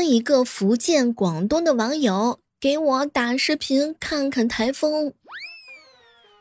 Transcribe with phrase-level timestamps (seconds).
[0.00, 5.12] 哥一个福建广东的网友给我打视频看看台风，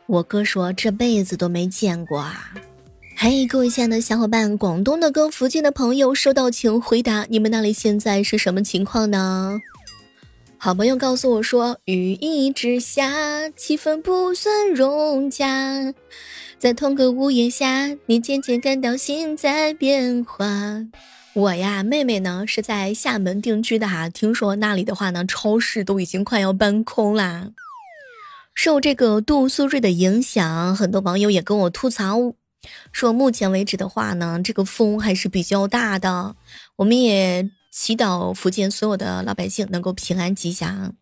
[0.08, 2.54] 我哥说这辈子都没见过啊。
[3.18, 9.60] 嘿，各位亲爱的小伙伴，广东的跟福建的朋友收到，请回答你们那里现在是什么情况呢？
[10.58, 15.94] 好朋友告诉我说，雨一直下，气氛不算融洽，
[16.58, 20.46] 在同个屋檐下，你渐渐感到心在变化。
[21.40, 27.52] 我呀，妹妹呢是在厦门定居的哈，听说那里的话呢，超市都已经快要搬空啦。
[28.54, 32.34] 受这个杜苏芮的影响，很多网友也跟我吐槽。
[32.92, 36.36] 说目前为止的话呢，这个风还是比较大的。
[36.76, 40.94] 我们也祈祷福建所有的老百姓能够平安吉祥。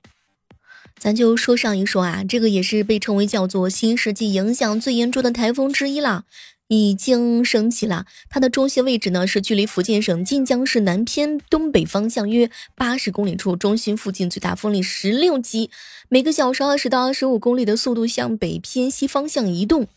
[0.99, 6.25] 咱就说上一说啊，这个也是被称为叫做新世纪影响最严重的台风之一了，
[6.67, 8.05] 已经升起了。
[8.29, 15.69] 它的中心位置呢是距离福建省晋江市南偏东北方向约八十公里处，中心附近最大风力十六级，
[16.09, 19.87] 每个小时二十到二十五公里的速度向北偏西方向移动。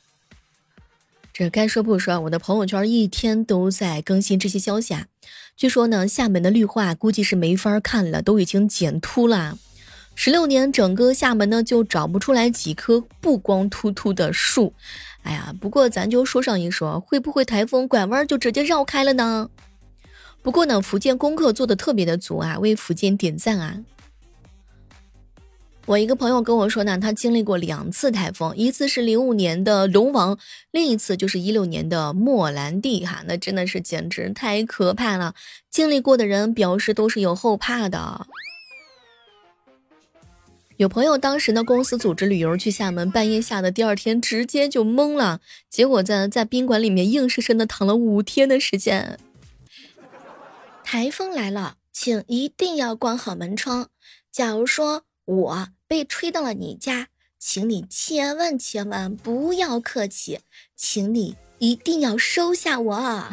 [1.32, 5.06] 这该说不说，我的朋友圈一天都在更新这些消息啊。
[5.56, 9.58] 据说呢，厦门的绿化估计是没法看了，都已经剪秃了。
[10.14, 14.74] 十六年，整个厦门呢就找不出来几棵不光秃秃的树。
[15.22, 19.50] 哎呀，不过咱就说上一说，会不会台风拐弯就直接绕开了呢？
[20.42, 23.76] 不过呢，福建功课做的特别的足啊，为福建点赞啊。
[25.86, 30.38] 我一个朋友跟我说呢，他经历过两次台风，一次是零五年的龙王，
[30.70, 35.34] 另一次就是一六年的莫兰蒂哈，那真的是简直太可怕了。
[35.68, 38.26] 经历过的人表示都是有后怕的。
[40.80, 49.18] 有朋友当时呢，公司组织旅游去厦门，半夜下的，第二天直接就懵了，结果在在宾馆里面硬生生的躺了五天的时间。
[50.82, 53.90] 台风来了，请一定要关好门窗。
[54.32, 55.68] 假如说我。
[55.86, 60.38] 被吹到了你家，请你千万千万不要客气，
[60.76, 63.24] 请你一定要收下我。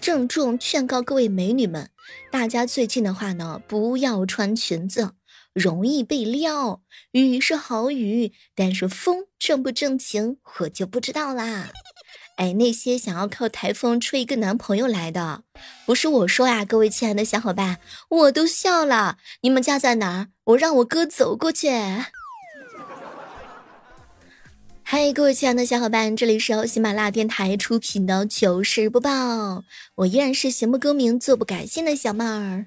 [0.00, 1.90] 郑重劝告各位美女们，
[2.32, 5.10] 大家最近的话呢，不要穿裙子，
[5.58, 6.82] 容易被撩。
[7.10, 11.70] 雨是好雨，但是风正不正经，我就不知道啦。
[12.36, 15.42] 哎，那些想要靠台风吹一个男朋友来的，
[15.84, 19.18] 不是我说呀，各位亲爱的小伙伴，我都笑了。
[19.40, 20.28] 你们家在哪儿？
[20.44, 21.68] 我让我哥走过去。
[24.84, 29.64] 嗨，各位亲爱的小伙伴，这里是由喜马拉雅电台出品的糗事播报，
[29.96, 32.66] 我依然是行不更名，坐不改姓的小妹儿。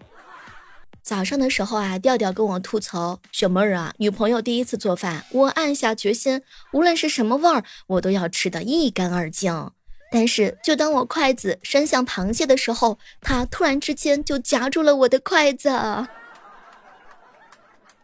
[1.03, 6.41] 早上的时候啊，调调跟我吐槽：“小妹儿啊，女朋友第一次做饭，我暗下决心，
[6.73, 9.71] 无论是什么味儿，我都要吃得一干二净。
[10.11, 15.69] 但是，就当我筷子伸向螃蟹的时候，它突然之间就夹住了我的筷子。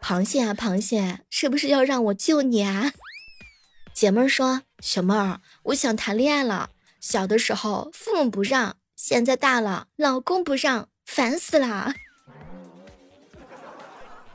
[0.01, 2.93] 螃蟹啊，螃蟹，是不是要让我救你啊？”
[3.93, 6.71] 姐妹说：“小妹儿，我想谈恋爱了。
[6.99, 11.93] 小的时候父母不让，现在大了老公不让，烦死了。”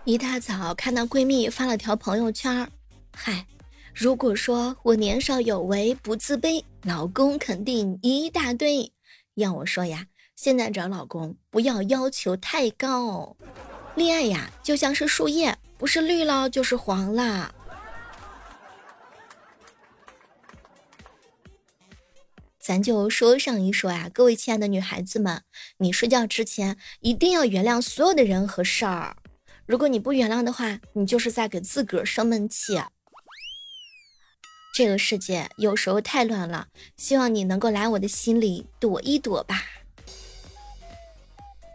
[0.04, 2.68] 一大早看到闺蜜发了条朋友圈
[3.12, 3.46] 嗨，
[3.94, 8.92] 如果说我年少有为不自卑，老公肯定一大堆。
[9.34, 10.04] 要我说呀，
[10.34, 13.36] 现在找老公不要要求太高，
[13.94, 17.54] 恋爱呀就像是树叶，不是绿了就是黄了。
[22.58, 25.44] 咱就说上一说呀，各位亲爱的女孩子们，
[25.76, 29.16] 你睡觉之前一定要原谅所有的人和事儿。
[29.66, 32.80] 如果你不原谅的话，你就是在给自个儿生闷气。
[34.74, 39.62] 这个世界有时候太乱了，希望你能够来我的心里躲一躲吧。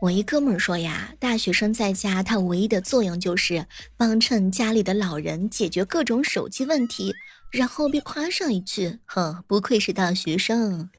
[0.01, 3.65] 我一哥们儿说呀，大学生在家，他唯一的作用就是
[3.95, 7.15] 帮衬家里的老人解决各种手机问题，
[7.51, 10.89] 然后被夸上一句：“哼，不愧是大学生。”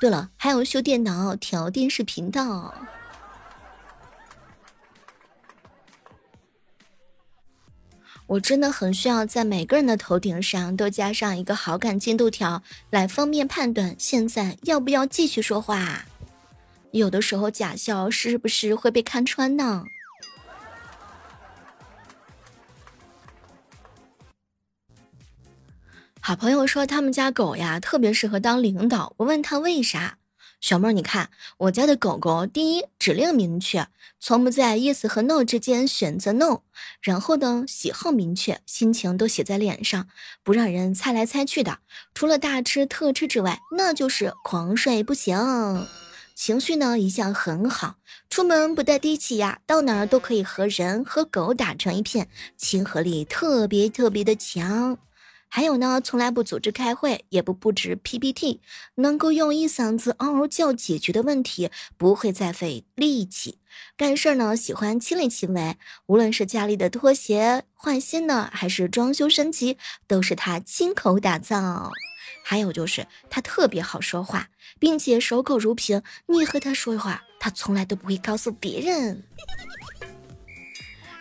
[0.00, 2.74] 对了，还有修电脑、调电视频道。
[8.30, 16.04] 我真的很需要在每个人的头顶上都加上一个好感进度条，来方便判断现在要不要继续说话。
[16.92, 19.82] 有的时候假笑是不是会被看穿呢？
[26.20, 30.18] 好朋友说他们家狗呀特别适合当领导，我问他为啥。
[30.60, 33.88] 小妹儿，你看我家的狗狗，第一指令明确，
[34.20, 36.60] 从不在 yes 和 no 之间选择 no，
[37.00, 40.06] 然后呢喜好明确，心情都写在脸上，
[40.42, 41.78] 不让人猜来猜去的。
[42.14, 45.36] 除了大吃特吃之外，那就是狂睡不醒。
[46.34, 47.96] 情绪呢一向很好，
[48.28, 54.98] 出门不带低气压，到哪儿都可以和人和狗打成一片，亲和力特别特别的强。
[55.52, 58.60] 还有呢，从来不组织开会，也不布置 PPT，
[58.94, 63.58] 能够用一嗓子嗷嗷叫解决的问题，不会再费力气。
[63.96, 65.76] 干事呢，喜欢亲力亲为，
[66.06, 69.76] 无论是家里的拖鞋换新的，还是装修升级，
[70.06, 71.90] 都是他亲口打造。
[72.44, 74.48] 还有就是他特别好说话，
[74.78, 79.24] 并且守口如瓶，你和他说话，他从来都不会告诉别人。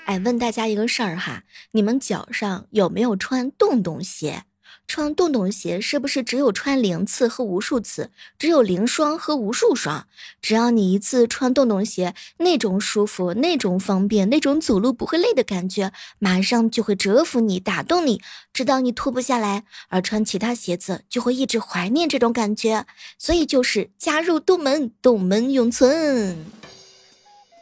[0.10, 4.44] 哎，问大家一个事儿哈，你们脚上有没有穿洞洞鞋？
[4.88, 8.10] 穿洞洞鞋是不是只有穿零次和无数次？
[8.40, 10.08] 只有零双和无数双？
[10.42, 18.20] 只要你一次穿洞洞鞋，那种舒服、那种方便、那种走路不会累的感觉，马上就会折服你、打动你，
[18.52, 19.64] 直到你脱不下来。
[19.90, 22.88] 而穿其他鞋子就会一直怀念这种感觉。
[23.20, 26.36] 所以就是加入洞门，洞门永存。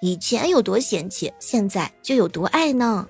[0.01, 3.07] 以前有多嫌弃，现在就有多爱呢。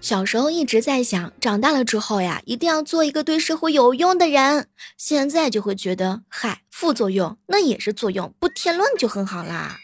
[0.00, 4.68] 小时候一直在想，长大了之后呀，一定要做一个对社会有用的人。
[4.96, 9.78] 现在就会觉得，嗨，副作用那也是作用，不添乱就很好啦。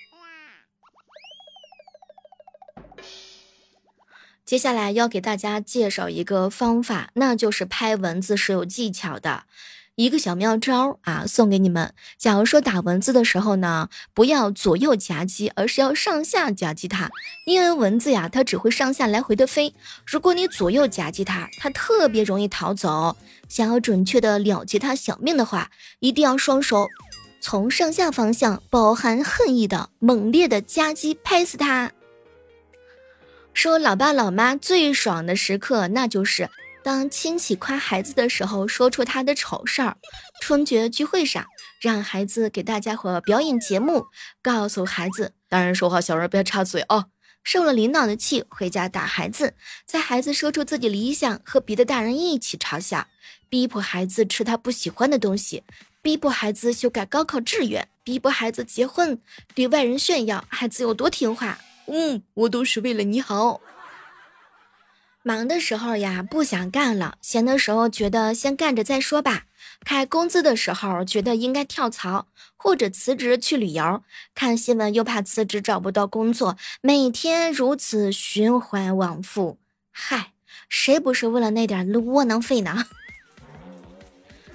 [4.44, 9.44] 接下来要给大家介绍一个方法，那就是拍文字是有技巧的。
[9.96, 11.92] 一个小妙招啊，送给你们。
[12.16, 17.10] 假如说打蚊子的时候呢，不要左右夹击，而是要上下夹击它，
[17.44, 19.74] 因为蚊子呀，它只会上下来回的飞。
[20.06, 23.16] 如果你左右夹击它，它特别容易逃走。
[23.48, 26.88] 想要准确的了结它小命的话，一定要双手
[27.42, 31.92] 从上下方向，饱含恨意的猛烈的夹击拍死它。
[33.52, 36.48] 说老爸老妈最爽的时刻，那就是。
[36.84, 39.94] 当亲戚夸孩子的时候，说出他的丑事儿；
[40.40, 41.46] 春节聚会上，
[41.80, 44.06] 让孩子给大家伙表演节目，
[44.42, 47.06] 告诉孩子大人说话，小人别插嘴哦。
[47.44, 49.54] 受了领导的气，回家打孩子，
[49.86, 53.06] 在孩子说出自己理想，和别的大人一起嘲笑，
[53.48, 55.62] 逼迫孩子吃他不喜欢的东西，
[56.00, 59.20] 逼迫孩子修改高考志愿，逼迫孩子结婚，
[59.54, 61.58] 对外人炫耀孩子有多听话。
[61.86, 63.60] 嗯，我都是为了你好。
[65.24, 69.44] 忙的时候呀，不想干了；闲的时候觉得先干着再说吧。
[69.84, 72.26] 开工资的时候觉得应该跳槽
[72.56, 74.02] 或者辞职去旅游。
[74.34, 79.58] 看新闻又怕辞职找不到工作，每天如此循环往复。
[79.92, 80.32] 嗨，
[80.68, 82.86] 谁不是为了那点窝囊废呢？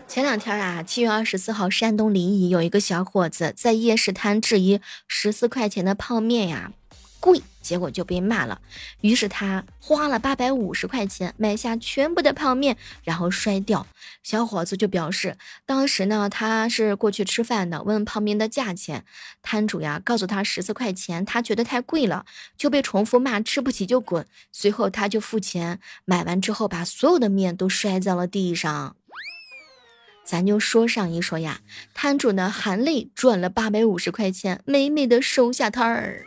[0.05, 6.73] 前两天啊，七月二十四号，山东临沂有一个小伙子在夜市摊质疑十四块钱的泡面呀。
[7.19, 8.61] 贵，结果就被骂了。
[9.01, 13.85] 于是他花了八百五十块钱买下全部的泡面，然后摔掉。
[14.23, 19.05] 小伙子就表示，当时呢他是过去吃饭的，问泡面的价钱，
[19.41, 22.25] 摊主呀告诉他十四块钱，他觉得太贵了，
[22.57, 24.25] 就被重复骂吃不起就滚。
[24.51, 28.95] 随后他就付钱，买完之后把所有的面都摔在了地上。
[30.25, 31.61] 咱就说上一说呀，
[31.93, 36.25] 摊主呢含泪赚了八百五十块钱，美美的收下摊儿。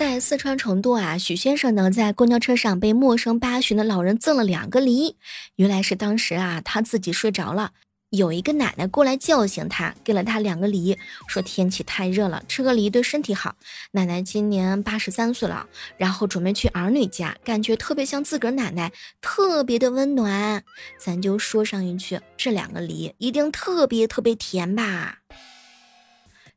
[0.00, 5.14] 在四川成都啊，许先生呢在公交车上被陌生八旬的老人赠了两个梨。
[5.56, 7.72] 原来是当时啊他自己睡着了，
[8.08, 10.96] 有一个奶奶过来叫醒他，给了他两个梨，
[11.28, 13.56] 说天气太热了，吃个梨对身体好。
[13.90, 15.68] 奶奶今年八十三岁了，
[15.98, 18.90] 然后准备去儿女家，感觉特别像自个儿奶奶，
[19.20, 20.64] 特别的温暖。
[20.98, 25.18] 咱就说上一句，这两个梨一定特别特别甜吧。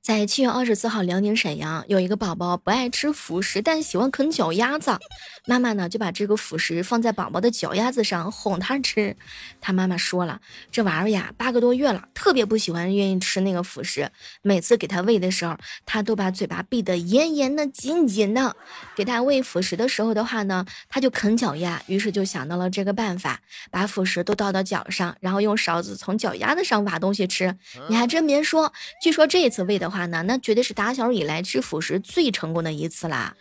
[0.03, 4.99] 在七月二十四号，辽宁沈阳有一个宝宝不爱吃辅食，但喜欢啃脚丫子。
[5.45, 9.15] 妈妈呢就把这个辅食放在宝宝的脚丫子上哄他吃。
[9.61, 10.41] 他妈妈说了，
[10.73, 14.11] 这娃儿呀八个多月了，特别不喜欢愿意吃那个辅食。
[14.41, 15.55] 每次给他喂的时候，
[15.85, 18.57] 他都把嘴巴闭得严严的、紧紧的。
[18.97, 21.81] 给他喂辅食的时候的话呢，他就啃脚丫。
[21.87, 23.39] 于是就想到了这个办法，
[23.71, 27.55] 把辅食都倒到脚上，然后用勺子从脚丫子上挖东西吃。
[27.87, 29.92] 你还真别说，据说这一次喂的。
[29.93, 33.35] 话呢，那绝对是打小以来吃辅食最成功的一次啦。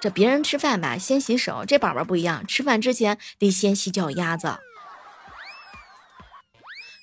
[0.00, 4.58] 这别人吃饭吧，先洗手，这宝宝不一样，吃饭之前得先洗脚丫子。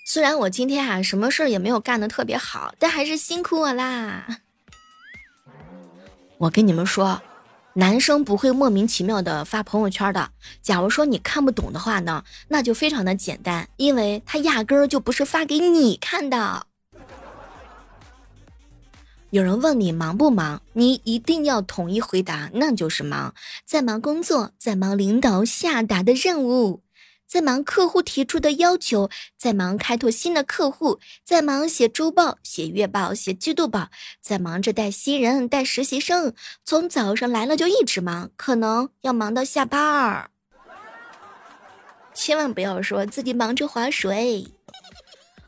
[0.05, 4.25] 虽然我今天啊什么事儿也没有干的特别好，但还是辛苦我啦。
[6.37, 7.21] 我跟你们说，
[7.73, 10.29] 男生不会莫名其妙的发朋友圈的。
[10.61, 16.66] 假如说你看不懂的话呢，那就非常的简单，因为他压根儿就不是发给你看的。
[19.29, 26.81] 有人问你忙不忙，你一定要统一回答，那就是忙，在忙工作，在忙领导下达的任务。
[27.27, 33.89] 在忙客户提出的要求，在忙开拓新的客户，在忙写周报、写月报、写季度报，
[34.21, 40.31] 在忙着带新人、带实习生，从早上来了就一直忙，可能要忙到下班儿。
[42.13, 44.47] 千万不要说自己忙着划水。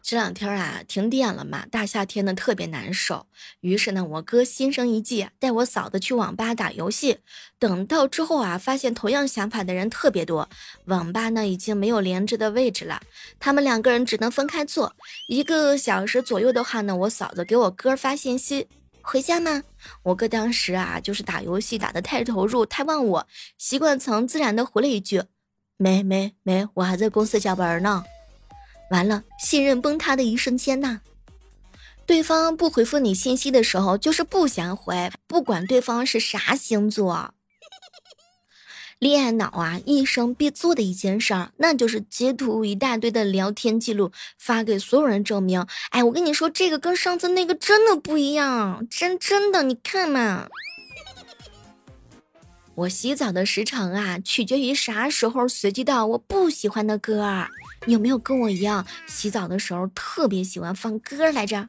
[0.01, 3.27] 这两天啊，停电了嘛，大夏天的特别难受。
[3.59, 7.19] 于是呢，我哥心生一计，带我嫂子去网吧打游戏。
[7.59, 10.49] 等到之后啊，发现同样想法的人特别多，
[10.85, 13.01] 网吧呢已经没有连着的位置了，
[13.39, 14.95] 他们两个人只能分开坐。
[15.27, 18.67] 一个小时左右的话呢，我嫂子给我哥发信息
[19.03, 19.61] ：“回家吗？”
[20.03, 23.27] 我哥当时啊，就是打游戏打的太投入，太忘我，
[23.57, 25.21] 习惯成自然的回了一句
[25.77, 28.03] ：“没没没，我还在公司加班呢。”
[28.91, 30.99] 完了，信任崩塌的一瞬间呐！
[32.05, 37.33] 对方不回复你信息的时候，就是不想回，不管对方是啥星座。
[38.97, 45.65] 恋爱脑啊，一生必做的一件事儿，那就是截图一大堆的聊天记录，发给所有人证明。
[45.91, 50.47] 哎，我跟你说，这个跟上次那个真的不一样，真真的，你看嘛。
[52.75, 57.47] 我洗澡的时长啊，取决于啥时候随机到我不喜欢的歌。
[57.85, 61.67] 有没有跟我一样，洗澡的时候特别喜欢放歌来着？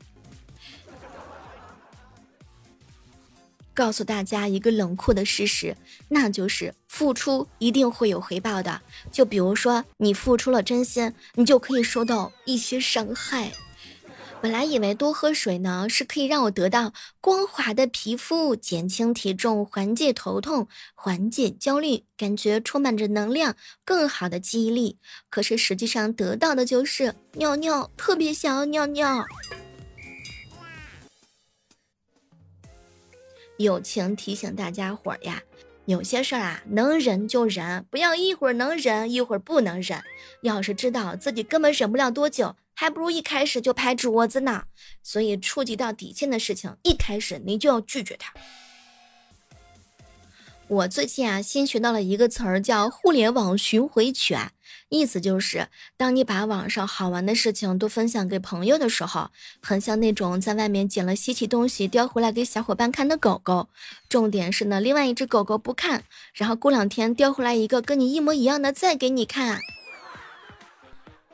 [3.73, 5.75] 告诉大家一个冷酷的事实，
[6.09, 8.83] 那就是付出一定会有回报的。
[9.11, 13.52] 就比如说，你付出了真心，你就可以收到一些伤害。
[14.42, 23.54] 本来以为多喝水呢是可以让我得到光滑的皮肤、减轻体重、缓解头痛、缓解焦虑，感觉充满着能量、
[23.85, 24.97] 更好的记忆力。
[25.28, 29.26] 可是实际上得到的就是尿尿，特别想要尿尿。
[33.59, 35.42] 友情提醒大家伙呀，
[35.85, 40.02] 有些事儿啊，能忍就忍，不要一会儿能忍一会儿不能忍。
[40.40, 42.56] 要是知道自己根本忍不了多久。
[42.80, 44.62] 还不如一开始就拍桌子呢，
[45.02, 48.32] 所以触及到底线的事情，一开始你就要拒绝他。
[50.66, 54.52] 我最近啊，新学到了一个词儿，叫“互联网巡回犬”，
[54.88, 55.68] 意思就是，
[55.99, 59.28] 当你把网上好玩的事情都分享给朋友的时候，
[59.60, 63.68] 很像那种在外面捡了稀奇东西叼回来给小伙伴看的狗狗。
[64.08, 69.60] 重点是呢，另外一只狗狗不看，然后过两天叼回来一个跟你一模一样的再给你看。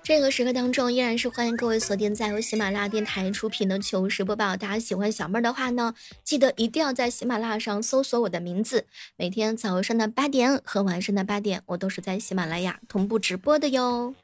[0.07, 4.57] 这个时刻当中，依然是欢迎各位锁定在由喜马拉雅电台出品的糗事播报。
[4.57, 8.87] 大家喜欢小妹儿的话呢，记得一定要在喜马拉雅上搜索我的名字。
[9.17, 14.15] 每天早上的八点和晚上的八点，我都是在喜马拉雅同步直播的哟。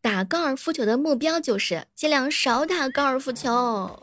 [0.00, 4.02] 打高尔夫球的目标就是尽量少打高尔夫球。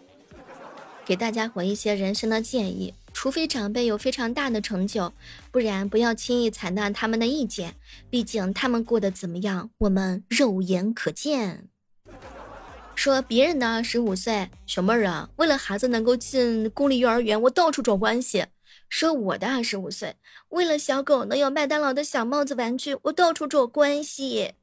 [1.03, 2.93] 给大家回一些人生的建议。
[3.19, 5.11] 除非长辈有非常大的成就，
[5.49, 7.73] 不然不要轻易采纳他们的意见。
[8.11, 11.67] 毕竟他们过得怎么样，我们肉眼可见。
[12.93, 18.45] 说别人的二十五岁小妹儿啊，为了孩子能够进公立幼儿园，我到处找关系。
[18.87, 20.15] 说我的二十五岁，
[20.49, 24.53] 为了小狗能有麦当劳的小帽子玩具，我到处找关系。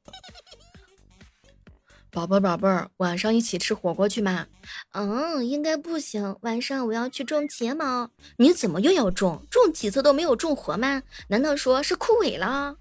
[2.14, 4.46] 宝贝儿，宝贝儿，晚上一起吃火锅去吗？
[4.92, 6.36] 嗯，应该不行。
[6.42, 8.08] 晚上我要去种睫毛。
[8.36, 9.44] 你怎么又要种？
[9.50, 11.02] 种几次都没有种活吗？
[11.26, 12.76] 难道说是枯萎了？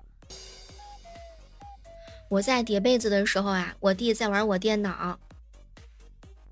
[2.29, 5.19] 我在叠被子的时候啊，我弟在玩我电脑。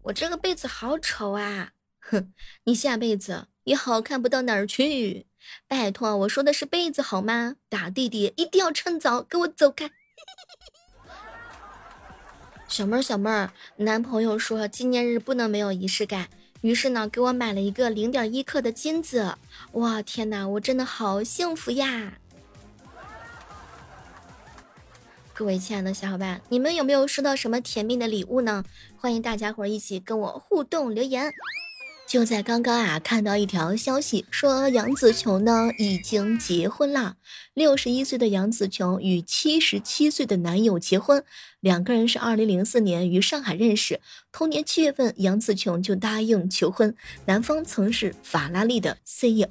[0.01, 1.73] 我这个被子好丑啊！
[1.99, 2.33] 哼，
[2.63, 5.27] 你下辈子也好看不到哪儿去。
[5.67, 7.57] 拜托，我说的是被子好吗？
[7.69, 9.91] 打弟弟一定要趁早，给我走开。
[12.71, 16.29] 小妹儿，小妹儿，男朋友说纪念日不能没有仪式感，
[16.61, 19.35] 于是呢，给我买了一个零点一克的金子。
[19.73, 22.13] 哇，天哪，我真的好幸福呀！
[25.33, 28.63] 各位亲爱的小伙伴，你们有没有收到什么甜蜜的礼物呢？
[28.95, 31.29] 欢迎大家伙儿一起跟我互动留言。
[32.07, 37.15] 就在刚刚啊，看到一条消息说杨紫琼呢已经结婚了。
[37.53, 41.23] 六十一岁的杨紫琼与七十七岁的男友结婚，
[41.61, 44.01] 两个人是二零零四年于上海认识。
[44.31, 46.95] 同年七月份，杨紫琼就答应求婚。
[47.25, 49.47] 男方曾是法拉利的 CEO。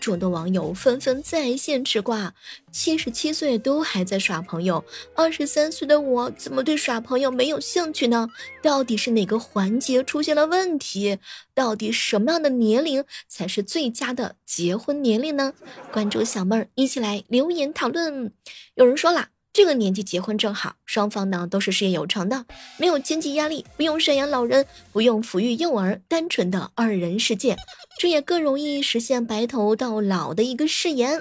[0.00, 2.34] 众多网友纷纷在线吃瓜：
[2.70, 4.84] 七十七岁都还在耍朋友，
[5.14, 8.28] 二十三岁的我怎么对耍朋友没有兴趣呢？
[8.62, 11.18] 到底是哪个环节出现了问题？
[11.54, 15.52] 到底什么样的年龄才是最佳的结婚年龄呢？
[15.92, 18.32] 关注小妹儿，一起来留言讨论。
[18.74, 19.28] 有人说了。
[19.54, 22.46] 这个年纪结婚正好，双方呢都是事业有成的，
[22.78, 27.54] 没有经济压力，不用赡养老人，不用抚育幼儿，单纯的二人世界，
[27.98, 31.20] 这也更容易实现白头到老的一个誓言。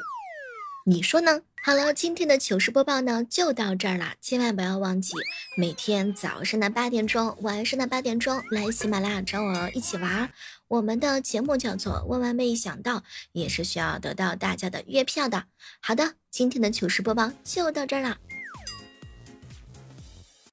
[0.85, 1.41] 你说呢？
[1.63, 5.13] 好了，今天的糗事播报呢就到这儿了，千万不要忘记
[5.55, 10.31] 每天早上的八点钟、晚上的八点钟来喜马拉雅找我一起玩。
[10.67, 12.97] 我们的节目叫做《万万没想到》，
[13.33, 15.43] 也是需要得到大家的月票的。
[15.79, 18.17] 好的，今天的糗事播报就到这儿了。